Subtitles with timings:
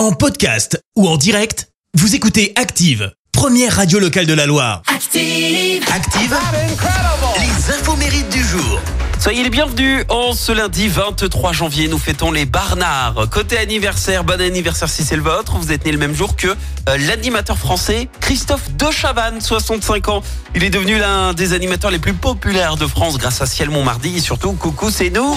[0.00, 4.80] En podcast ou en direct, vous écoutez Active, première radio locale de la Loire.
[4.86, 5.84] Active.
[5.94, 6.38] Active,
[7.38, 8.80] les infos mérites du jour.
[9.18, 10.06] Soyez les bienvenus.
[10.08, 13.28] En ce lundi 23 janvier, nous fêtons les Barnards.
[13.30, 15.58] Côté anniversaire, bon anniversaire si c'est le vôtre.
[15.58, 20.22] Vous êtes né le même jour que euh, l'animateur français Christophe de Chavannes, 65 ans.
[20.54, 24.16] Il est devenu l'un des animateurs les plus populaires de France grâce à Ciel Montmardi
[24.16, 25.36] et surtout Coucou c'est nous.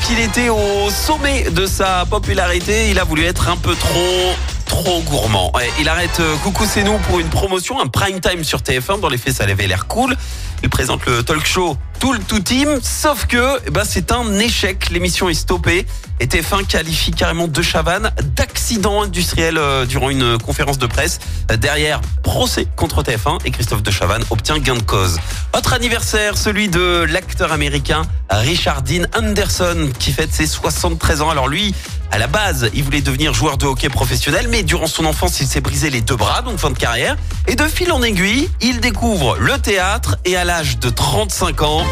[0.00, 4.34] Qu'il était au sommet de sa popularité, il a voulu être un peu trop
[4.66, 5.52] trop gourmand.
[5.80, 9.00] Il arrête euh, Coucou c'est nous pour une promotion, un prime time sur TF1.
[9.00, 10.16] Dans les faits, ça avait l'air cool.
[10.62, 14.88] Il présente le talk show tout le tout team, sauf que ben, c'est un échec.
[14.88, 15.86] L'émission est stoppée
[16.18, 21.18] et TF1 qualifie carrément De Chavannes d'accident industriel euh, durant une conférence de presse.
[21.50, 25.18] Euh, Derrière, procès contre TF1 et Christophe De Chavannes obtient gain de cause.
[25.54, 31.30] Autre anniversaire, celui de l'acteur américain Richard Dean Anderson qui fête ses 73 ans.
[31.30, 31.74] Alors lui,
[32.12, 35.46] à la base, il voulait devenir joueur de hockey professionnel, mais durant son enfance, il
[35.46, 37.16] s'est brisé les deux bras, donc fin de carrière.
[37.46, 41.84] Et de fil en aiguille, il découvre le théâtre et à l'âge de 35 ans,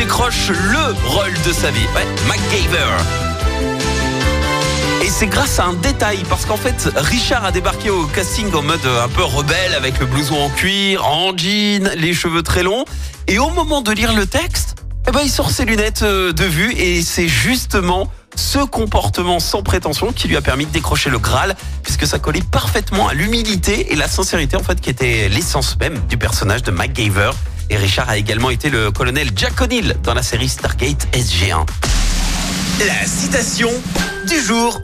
[0.00, 2.90] décroche le rôle de sa vie, ouais, MacGyver.
[5.02, 8.62] Et c'est grâce à un détail, parce qu'en fait, Richard a débarqué au casting en
[8.62, 12.86] mode un peu rebelle, avec le blouson en cuir, en jean, les cheveux très longs.
[13.28, 16.44] Et au moment de lire le texte, eh ben, il sort ses lunettes euh, de
[16.44, 21.18] vue et c'est justement ce comportement sans prétention qui lui a permis de décrocher le
[21.18, 25.76] Graal puisque ça collait parfaitement à l'humilité et la sincérité en fait qui était l'essence
[25.78, 27.32] même du personnage de MacGyver.
[27.70, 31.64] Et Richard a également été le colonel Jack O'Neill dans la série Stargate SG1.
[32.84, 33.70] La citation
[34.26, 34.82] du jour.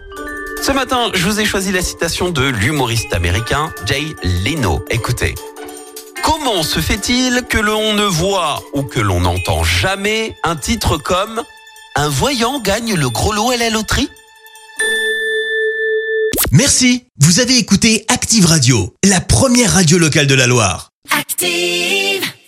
[0.63, 4.85] Ce matin, je vous ai choisi la citation de l'humoriste américain Jay Leno.
[4.89, 5.35] Écoutez.
[6.23, 11.43] Comment se fait-il que l'on ne voit ou que l'on n'entend jamais un titre comme
[11.97, 14.09] Un voyant gagne le gros lot à la loterie?
[16.53, 20.91] Merci, vous avez écouté Active Radio, la première radio locale de la Loire.
[21.11, 22.36] Active.